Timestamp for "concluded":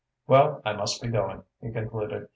1.71-2.27